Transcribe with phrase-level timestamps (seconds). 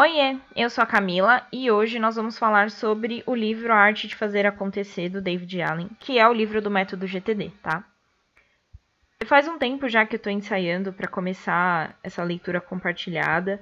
[0.00, 4.06] Oiê, eu sou a Camila e hoje nós vamos falar sobre o livro A Arte
[4.06, 7.82] de Fazer Acontecer do David Allen, que é o livro do método GTD, tá?
[9.26, 13.60] Faz um tempo já que eu tô ensaiando para começar essa leitura compartilhada.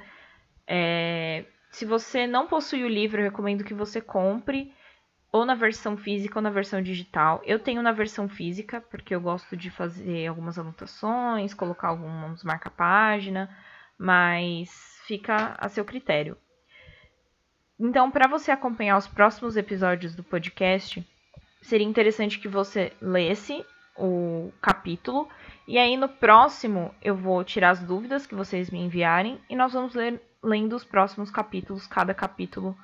[0.67, 1.47] É...
[1.71, 4.75] Se você não possui o livro, eu recomendo que você compre
[5.33, 7.41] ou na versão física ou na versão digital.
[7.47, 13.49] Eu tenho na versão física, porque eu gosto de fazer algumas anotações, colocar alguns marca-página,
[13.99, 16.37] mas fica a seu critério.
[17.79, 21.07] Então, para você acompanhar os próximos episódios do podcast,
[21.63, 23.65] seria interessante que você lesse
[23.97, 25.29] o capítulo
[25.67, 29.73] e aí no próximo eu vou tirar as dúvidas que vocês me enviarem e nós
[29.73, 31.87] vamos ler lendo os próximos capítulos.
[31.87, 32.77] Cada capítulo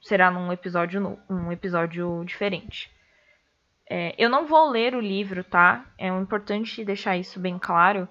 [0.00, 2.90] será num episódio um episódio diferente.
[3.88, 5.84] É, eu não vou ler o livro, tá?
[5.98, 8.08] É importante deixar isso bem claro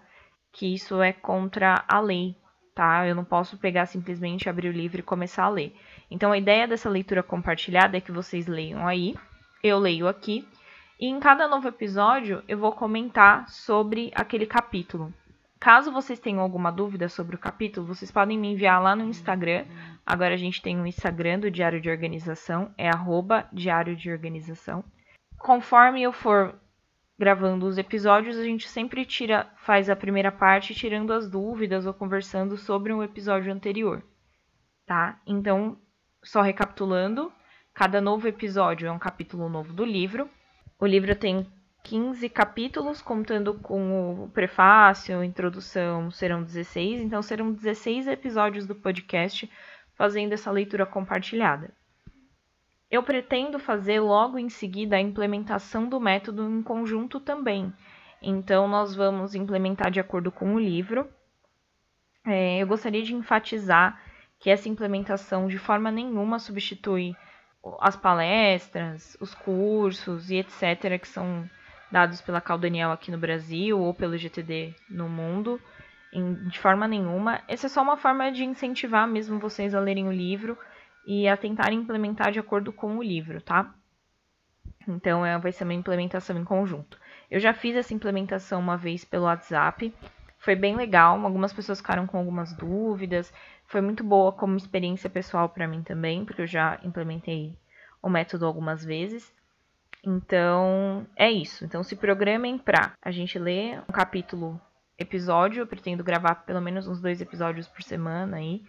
[0.51, 2.35] que isso é contra a lei
[2.73, 3.07] tá?
[3.07, 5.75] Eu não posso pegar simplesmente abrir o livro e começar a ler.
[6.09, 9.15] Então a ideia dessa leitura compartilhada é que vocês leiam aí,
[9.63, 10.47] eu leio aqui,
[10.99, 15.13] e em cada novo episódio eu vou comentar sobre aquele capítulo.
[15.59, 19.65] Caso vocês tenham alguma dúvida sobre o capítulo, vocês podem me enviar lá no Instagram.
[20.03, 24.11] Agora a gente tem o um Instagram do Diário de Organização, é arroba Diário de
[24.11, 24.83] Organização.
[25.37, 26.55] Conforme eu for
[27.21, 31.93] gravando os episódios, a gente sempre tira, faz a primeira parte tirando as dúvidas ou
[31.93, 34.03] conversando sobre um episódio anterior,
[34.87, 35.21] tá?
[35.27, 35.77] Então,
[36.23, 37.31] só recapitulando,
[37.75, 40.27] cada novo episódio é um capítulo novo do livro.
[40.79, 41.45] O livro tem
[41.83, 49.47] 15 capítulos, contando com o prefácio, introdução, serão 16, então serão 16 episódios do podcast
[49.93, 51.71] fazendo essa leitura compartilhada.
[52.91, 57.73] Eu pretendo fazer logo em seguida a implementação do método em conjunto também.
[58.21, 61.09] Então, nós vamos implementar de acordo com o livro.
[62.27, 63.99] É, eu gostaria de enfatizar
[64.37, 67.15] que essa implementação de forma nenhuma substitui
[67.79, 71.49] as palestras, os cursos e etc., que são
[71.89, 75.61] dados pela Cal Daniel aqui no Brasil ou pelo GTD no mundo,
[76.11, 77.41] em, de forma nenhuma.
[77.47, 80.57] Essa é só uma forma de incentivar mesmo vocês a lerem o livro
[81.05, 83.73] e a tentar implementar de acordo com o livro, tá?
[84.87, 86.99] Então, é, vai ser uma implementação em conjunto.
[87.29, 89.93] Eu já fiz essa implementação uma vez pelo WhatsApp,
[90.39, 91.23] foi bem legal.
[91.23, 93.31] Algumas pessoas ficaram com algumas dúvidas.
[93.67, 97.55] Foi muito boa como experiência pessoal para mim também, porque eu já implementei
[98.01, 99.31] o método algumas vezes.
[100.03, 101.63] Então, é isso.
[101.63, 104.59] Então, se programem para a gente ler um capítulo
[105.01, 105.61] episódio.
[105.61, 108.63] Eu pretendo gravar pelo menos uns dois episódios por semana aí.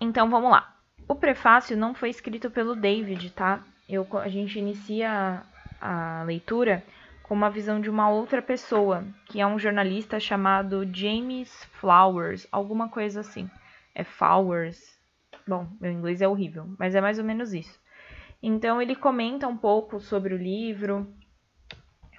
[0.00, 0.73] Então, vamos lá.
[1.06, 3.62] O prefácio não foi escrito pelo David, tá?
[3.88, 5.44] Eu, a gente inicia
[5.80, 6.82] a, a leitura
[7.22, 12.88] com uma visão de uma outra pessoa, que é um jornalista chamado James Flowers, alguma
[12.88, 13.50] coisa assim.
[13.94, 14.98] É Flowers.
[15.46, 17.78] Bom, meu inglês é horrível, mas é mais ou menos isso.
[18.42, 21.06] Então ele comenta um pouco sobre o livro,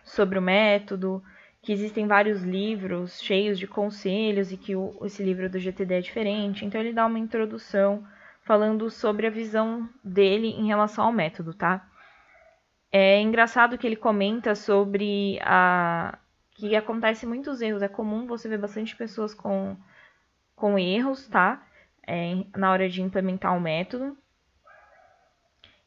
[0.04, 1.24] sobre o método,
[1.62, 6.02] que existem vários livros cheios de conselhos e que o, esse livro do GTD é
[6.02, 6.66] diferente.
[6.66, 8.06] Então ele dá uma introdução
[8.46, 11.86] falando sobre a visão dele em relação ao método, tá?
[12.92, 16.18] É engraçado que ele comenta sobre a
[16.52, 17.82] que acontece muitos erros.
[17.82, 19.76] É comum você ver bastante pessoas com,
[20.56, 21.62] com erros, tá?
[22.08, 24.18] É, na hora de implementar o método.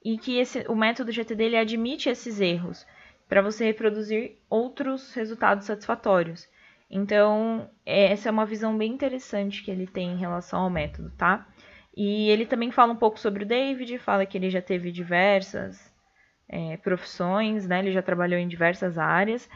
[0.04, 2.86] E que esse, o método GTD ele admite esses erros
[3.28, 6.46] para você reproduzir outros resultados satisfatórios.
[6.90, 11.46] Então, essa é uma visão bem interessante que ele tem em relação ao método, tá?
[12.00, 15.92] E ele também fala um pouco sobre o David, fala que ele já teve diversas
[16.48, 17.80] é, profissões, né?
[17.80, 19.50] Ele já trabalhou em diversas áreas.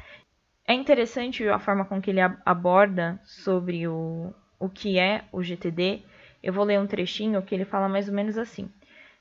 [0.67, 6.03] É interessante a forma com que ele aborda sobre o, o que é o GTD.
[6.43, 8.69] Eu vou ler um trechinho que ele fala mais ou menos assim.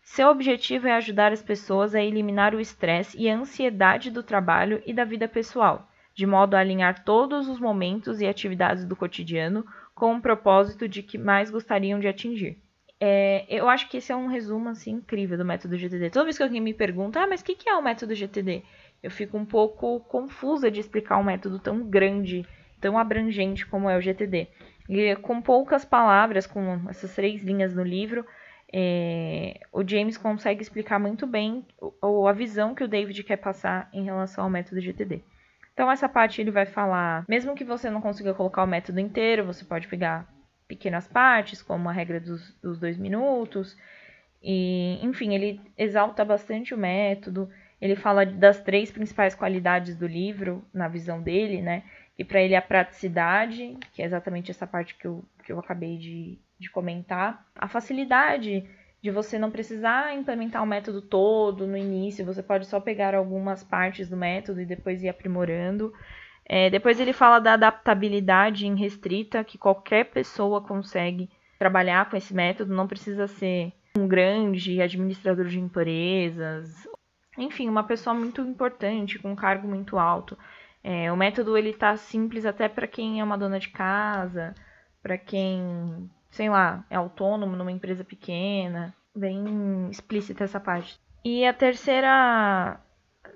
[0.02, 4.82] Seu objetivo é ajudar as pessoas a eliminar o estresse e a ansiedade do trabalho
[4.84, 9.64] e da vida pessoal, de modo a alinhar todos os momentos e atividades do cotidiano
[9.94, 12.60] com o propósito de que mais gostariam de atingir.
[13.04, 16.12] É, eu acho que esse é um resumo assim incrível do método GTD.
[16.12, 18.62] Toda vez que alguém me pergunta, ah, mas o que, que é o método GTD?
[19.02, 22.46] Eu fico um pouco confusa de explicar um método tão grande,
[22.80, 24.48] tão abrangente como é o GTD.
[24.88, 28.24] E com poucas palavras, com essas três linhas no livro,
[28.72, 31.66] é, o James consegue explicar muito bem
[32.00, 35.24] o, a visão que o David quer passar em relação ao método GTD.
[35.74, 39.44] Então, essa parte ele vai falar, mesmo que você não consiga colocar o método inteiro,
[39.44, 40.31] você pode pegar
[40.72, 43.76] pequenas partes, como a regra dos, dos dois minutos.
[44.42, 47.50] E, enfim, ele exalta bastante o método.
[47.82, 51.84] Ele fala das três principais qualidades do livro, na visão dele, né?
[52.18, 55.98] E para ele a praticidade, que é exatamente essa parte que eu, que eu acabei
[55.98, 57.46] de, de comentar.
[57.54, 58.66] A facilidade
[59.02, 63.62] de você não precisar implementar o método todo no início, você pode só pegar algumas
[63.62, 65.92] partes do método e depois ir aprimorando.
[66.54, 72.76] É, depois ele fala da adaptabilidade restrita, que qualquer pessoa consegue trabalhar com esse método,
[72.76, 76.86] não precisa ser um grande administrador de empresas,
[77.38, 80.38] enfim, uma pessoa muito importante, com um cargo muito alto.
[80.84, 84.54] É, o método ele tá simples até para quem é uma dona de casa,
[85.02, 91.00] para quem, sei lá, é autônomo numa empresa pequena, bem explícita essa parte.
[91.24, 92.78] E a terceira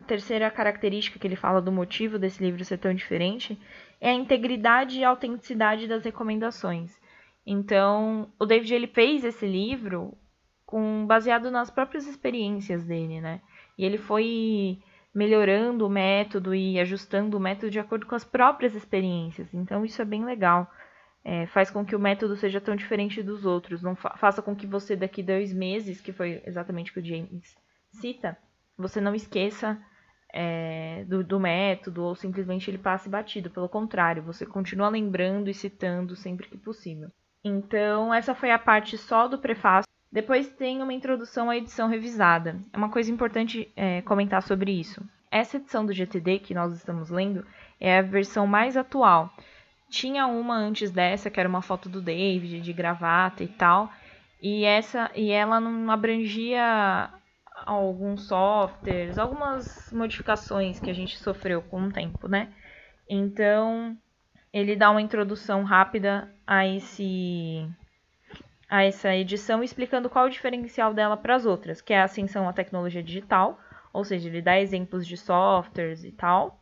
[0.05, 3.59] terceira característica que ele fala do motivo desse livro ser tão diferente
[3.99, 6.97] é a integridade e autenticidade das recomendações.
[7.45, 10.17] Então, o David ele fez esse livro
[10.65, 13.41] com baseado nas próprias experiências dele, né?
[13.77, 14.79] E ele foi
[15.13, 19.53] melhorando o método e ajustando o método de acordo com as próprias experiências.
[19.53, 20.69] Então, isso é bem legal.
[21.23, 23.81] É, faz com que o método seja tão diferente dos outros.
[23.81, 27.05] Não fa faça com que você, daqui dois meses, que foi exatamente o que o
[27.05, 27.55] James
[27.91, 28.37] cita,
[28.77, 29.81] você não esqueça
[30.33, 33.49] é, do, do, método ou simplesmente ele passe batido.
[33.49, 37.09] Pelo contrário, você continua lembrando e citando sempre que possível.
[37.43, 39.89] Então, essa foi a parte só do prefácio.
[40.11, 42.59] Depois tem uma introdução à edição revisada.
[42.71, 45.03] É uma coisa importante é, comentar sobre isso.
[45.29, 47.45] Essa edição do GTD que nós estamos lendo
[47.79, 49.29] é a versão mais atual.
[49.89, 53.91] Tinha uma antes dessa, que era uma foto do David, de gravata e tal.
[54.41, 57.09] E essa e ela não abrangia
[57.65, 62.53] alguns softwares, algumas modificações que a gente sofreu com o tempo, né?
[63.09, 63.97] Então,
[64.51, 67.67] ele dá uma introdução rápida a esse
[68.67, 72.49] a essa edição explicando qual o diferencial dela para as outras, que é a ascensão
[72.49, 73.59] à tecnologia digital,
[73.93, 76.59] ou seja, ele dá exemplos de softwares e tal.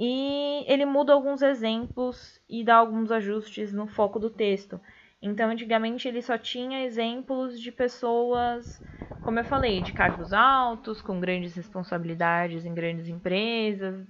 [0.00, 4.80] E ele muda alguns exemplos e dá alguns ajustes no foco do texto.
[5.20, 8.80] Então, antigamente ele só tinha exemplos de pessoas,
[9.28, 14.06] como eu falei, de cargos altos, com grandes responsabilidades em grandes empresas,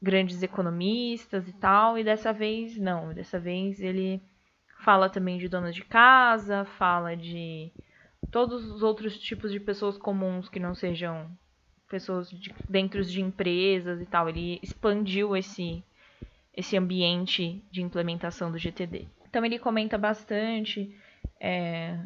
[0.00, 4.22] grandes economistas e tal, e dessa vez não, dessa vez ele
[4.82, 7.70] fala também de donas de casa, fala de
[8.30, 11.30] todos os outros tipos de pessoas comuns que não sejam
[11.86, 14.30] pessoas de, dentro de empresas e tal.
[14.30, 15.84] Ele expandiu esse
[16.56, 19.08] esse ambiente de implementação do GTD.
[19.28, 20.90] Então ele comenta bastante
[21.38, 21.98] é,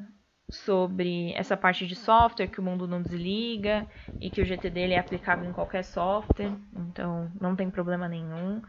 [0.53, 3.87] sobre essa parte de software que o mundo não desliga
[4.21, 8.61] e que o GTD ele é aplicável em qualquer software, então não tem problema nenhum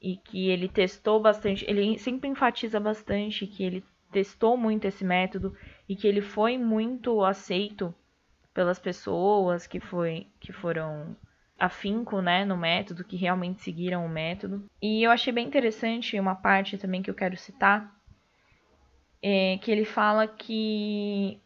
[0.00, 5.54] e que ele testou bastante, ele sempre enfatiza bastante que ele testou muito esse método
[5.88, 7.94] e que ele foi muito aceito
[8.54, 11.14] pelas pessoas que foi que foram
[11.58, 14.64] afinco, né, no método, que realmente seguiram o método.
[14.80, 17.95] E eu achei bem interessante uma parte também que eu quero citar,
[19.22, 21.40] é que ele fala que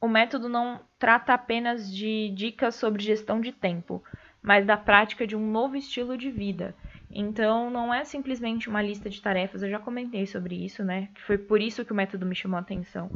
[0.00, 4.02] o método não trata apenas de dicas sobre gestão de tempo,
[4.42, 6.74] mas da prática de um novo estilo de vida.
[7.10, 11.08] Então, não é simplesmente uma lista de tarefas, eu já comentei sobre isso, né?
[11.14, 13.10] Que foi por isso que o método me chamou a atenção.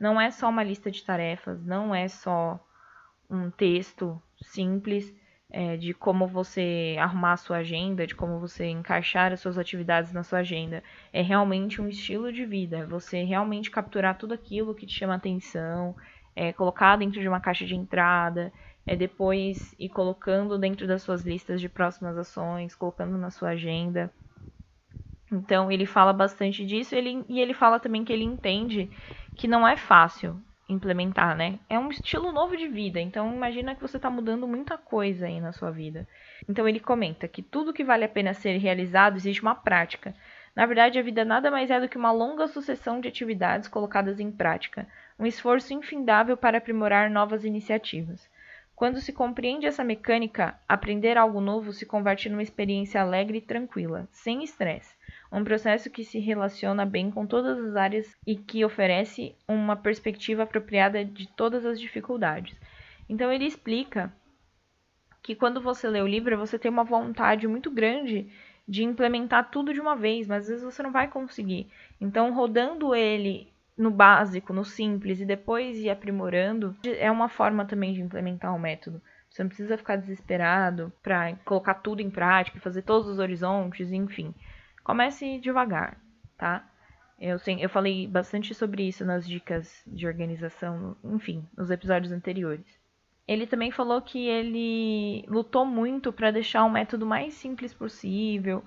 [0.00, 2.60] Não é só uma lista de tarefas, não é só
[3.30, 5.14] um texto simples
[5.58, 10.12] é, de como você arrumar a sua agenda, de como você encaixar as suas atividades
[10.12, 10.84] na sua agenda.
[11.10, 15.14] É realmente um estilo de vida, é você realmente capturar tudo aquilo que te chama
[15.14, 15.96] atenção,
[16.34, 18.52] é, colocar dentro de uma caixa de entrada,
[18.86, 24.12] é depois ir colocando dentro das suas listas de próximas ações, colocando na sua agenda.
[25.32, 28.90] Então ele fala bastante disso ele, e ele fala também que ele entende
[29.34, 31.58] que não é fácil implementar, né?
[31.68, 35.40] É um estilo novo de vida, então imagina que você está mudando muita coisa aí
[35.40, 36.06] na sua vida.
[36.48, 40.14] Então ele comenta que tudo que vale a pena ser realizado existe uma prática.
[40.54, 44.18] Na verdade, a vida nada mais é do que uma longa sucessão de atividades colocadas
[44.18, 44.86] em prática,
[45.18, 48.28] um esforço infindável para aprimorar novas iniciativas.
[48.74, 54.08] Quando se compreende essa mecânica, aprender algo novo se converte numa experiência alegre e tranquila,
[54.10, 54.94] sem estresse
[55.30, 60.44] um processo que se relaciona bem com todas as áreas e que oferece uma perspectiva
[60.44, 62.58] apropriada de todas as dificuldades.
[63.08, 64.12] Então ele explica
[65.22, 68.30] que quando você lê o livro, você tem uma vontade muito grande
[68.68, 71.68] de implementar tudo de uma vez, mas às vezes você não vai conseguir.
[72.00, 77.92] Então, rodando ele no básico, no simples e depois ir aprimorando, é uma forma também
[77.92, 79.02] de implementar o método.
[79.28, 84.34] Você não precisa ficar desesperado para colocar tudo em prática, fazer todos os horizontes, enfim.
[84.86, 86.00] Comece devagar,
[86.38, 86.64] tá?
[87.20, 92.64] Eu, sim, eu falei bastante sobre isso nas dicas de organização, enfim, nos episódios anteriores.
[93.26, 98.62] Ele também falou que ele lutou muito para deixar o método mais simples possível,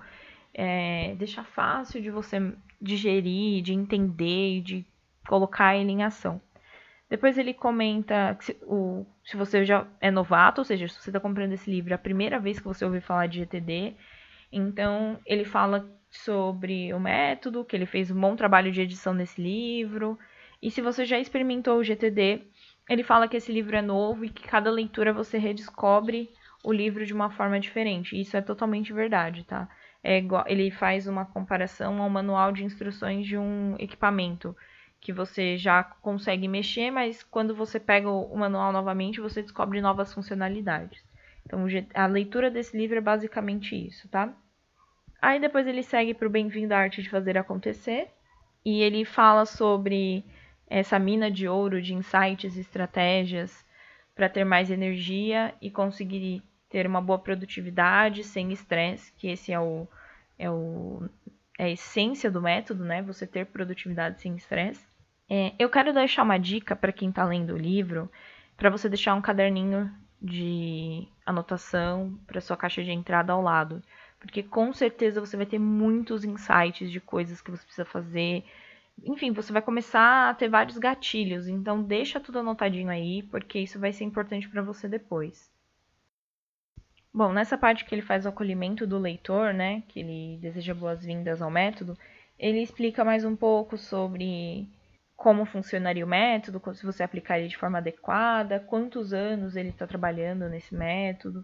[0.53, 4.85] é, deixar fácil de você digerir, de entender, de
[5.25, 6.41] colocar ele em ação.
[7.09, 11.11] Depois ele comenta que se, o, se você já é novato, ou seja, se você
[11.11, 13.95] está comprando esse livro é a primeira vez que você ouviu falar de GTD,
[14.51, 19.41] então ele fala sobre o método, que ele fez um bom trabalho de edição nesse
[19.41, 20.17] livro.
[20.61, 22.41] E se você já experimentou o GTD,
[22.89, 26.29] ele fala que esse livro é novo e que cada leitura você redescobre
[26.63, 28.19] o livro de uma forma diferente.
[28.19, 29.69] Isso é totalmente verdade, tá?
[30.03, 34.55] É igual, ele faz uma comparação ao manual de instruções de um equipamento
[34.99, 40.13] que você já consegue mexer, mas quando você pega o manual novamente, você descobre novas
[40.13, 41.01] funcionalidades.
[41.45, 44.33] Então, a leitura desse livro é basicamente isso, tá?
[45.21, 48.07] Aí depois ele segue para o Bem-vindo à Arte de Fazer Acontecer,
[48.63, 50.23] e ele fala sobre
[50.67, 53.65] essa mina de ouro de insights e estratégias
[54.15, 59.59] para ter mais energia e conseguir ter uma boa produtividade sem estresse, que esse é
[59.59, 59.87] o,
[60.37, 61.09] é o
[61.57, 63.01] é a essência do método, né?
[63.01, 64.87] Você ter produtividade sem estresse.
[65.29, 68.09] É, eu quero deixar uma dica para quem está lendo o livro,
[68.55, 73.83] para você deixar um caderninho de anotação para sua caixa de entrada ao lado,
[74.19, 78.43] porque com certeza você vai ter muitos insights de coisas que você precisa fazer.
[79.03, 83.79] Enfim, você vai começar a ter vários gatilhos, então deixa tudo anotadinho aí, porque isso
[83.79, 85.49] vai ser importante para você depois.
[87.13, 91.41] Bom, nessa parte que ele faz o acolhimento do leitor, né, que ele deseja boas-vindas
[91.41, 91.97] ao método,
[92.37, 94.67] ele explica mais um pouco sobre
[95.15, 99.85] como funcionaria o método, se você aplicar ele de forma adequada, quantos anos ele está
[99.85, 101.43] trabalhando nesse método.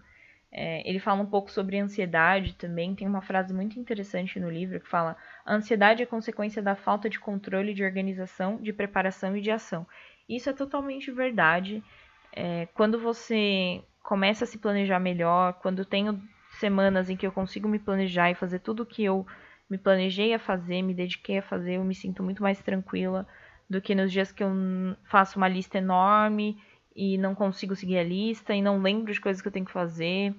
[0.58, 2.96] É, ele fala um pouco sobre ansiedade também.
[2.96, 7.10] Tem uma frase muito interessante no livro que fala: a ansiedade é consequência da falta
[7.10, 9.86] de controle, de organização, de preparação e de ação.
[10.30, 11.84] Isso é totalmente verdade.
[12.32, 16.22] É, quando você começa a se planejar melhor, quando tenho
[16.52, 19.28] semanas em que eu consigo me planejar e fazer tudo o que eu
[19.70, 23.28] me planejei a fazer, me dediquei a fazer, eu me sinto muito mais tranquila
[23.70, 24.50] do que nos dias que eu
[25.04, 26.58] faço uma lista enorme
[26.96, 29.72] e não consigo seguir a lista e não lembro de coisas que eu tenho que
[29.72, 30.34] fazer.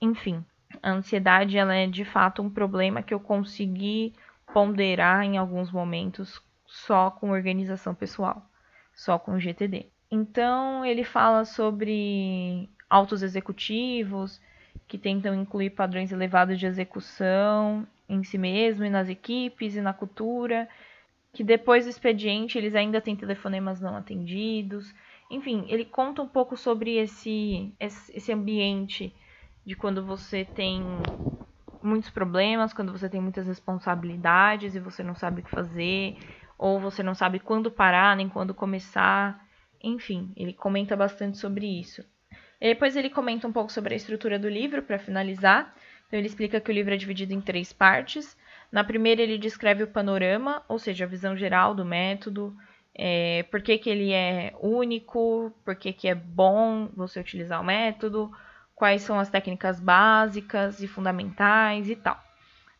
[0.00, 0.44] Enfim,
[0.82, 4.14] a ansiedade ela é de fato um problema que eu consegui
[4.52, 8.42] ponderar em alguns momentos só com organização pessoal,
[8.94, 9.86] só com GTD.
[10.10, 14.40] Então, ele fala sobre altos executivos
[14.88, 19.92] que tentam incluir padrões elevados de execução em si mesmo e nas equipes e na
[19.92, 20.68] cultura
[21.32, 24.92] que depois do expediente eles ainda têm telefonemas não atendidos.
[25.30, 29.14] Enfim, ele conta um pouco sobre esse, esse ambiente
[29.64, 30.82] de quando você tem
[31.82, 36.16] muitos problemas, quando você tem muitas responsabilidades e você não sabe o que fazer,
[36.58, 39.44] ou você não sabe quando parar nem quando começar.
[39.82, 42.04] Enfim, ele comenta bastante sobre isso.
[42.60, 45.74] E depois ele comenta um pouco sobre a estrutura do livro para finalizar.
[46.06, 48.36] Então ele explica que o livro é dividido em três partes.
[48.70, 52.54] Na primeira, ele descreve o panorama, ou seja, a visão geral do método,
[52.94, 57.64] é, por que, que ele é único, por que, que é bom você utilizar o
[57.64, 58.30] método,
[58.80, 62.18] quais são as técnicas básicas e fundamentais e tal.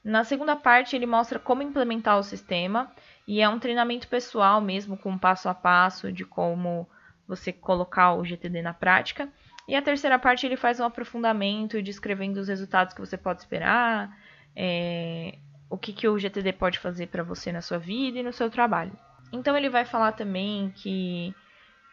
[0.02, 2.90] Na segunda parte, ele mostra como implementar o sistema
[3.28, 6.88] e é um treinamento pessoal mesmo, com passo a passo de como
[7.28, 9.28] você colocar o GTD na prática.
[9.68, 14.10] E a terceira parte, ele faz um aprofundamento descrevendo os resultados que você pode esperar,
[14.56, 15.34] é,
[15.68, 18.48] o que, que o GTD pode fazer para você na sua vida e no seu
[18.48, 18.92] trabalho.
[19.30, 21.34] Então ele vai falar também que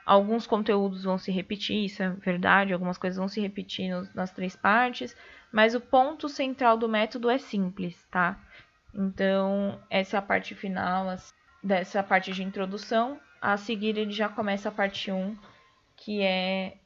[0.08, 4.56] alguns conteúdos vão se repetir, isso é verdade, algumas coisas vão se repetir nas três
[4.56, 5.14] partes,
[5.52, 8.40] mas o ponto central do método é simples, tá?
[8.96, 11.14] Então, essa é a parte final
[11.62, 13.20] dessa parte de introdução.
[13.42, 15.36] A seguir, ele já começa a parte 1,
[15.98, 16.78] que é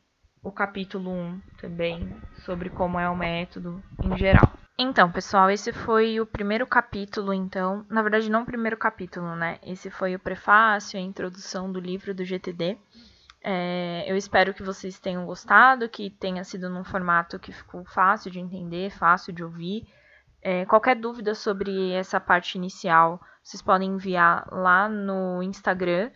[0.43, 2.11] o capítulo 1 também,
[2.43, 4.51] sobre como é o método em geral.
[4.77, 7.85] Então, pessoal, esse foi o primeiro capítulo, então.
[7.87, 9.59] Na verdade, não o primeiro capítulo, né?
[9.63, 12.77] Esse foi o prefácio, a introdução do livro do GTD.
[13.43, 18.29] É, eu espero que vocês tenham gostado, que tenha sido num formato que ficou fácil
[18.29, 19.87] de entender, fácil de ouvir.
[20.41, 26.11] É, qualquer dúvida sobre essa parte inicial, vocês podem enviar lá no Instagram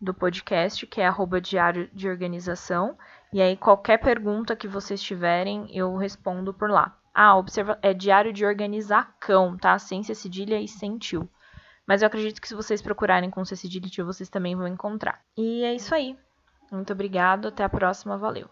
[0.00, 2.96] do podcast, que é arroba diário de organização.
[3.32, 6.98] E aí, qualquer pergunta que vocês tiverem, eu respondo por lá.
[7.14, 9.78] Ah, observa é diário de organizar cão, tá?
[9.78, 11.28] Sem C cedilha e sem tio.
[11.86, 14.66] Mas eu acredito que se vocês procurarem com C cedilha e tio, vocês também vão
[14.66, 15.20] encontrar.
[15.36, 16.16] E é isso aí.
[16.72, 18.50] Muito obrigado, até a próxima, valeu.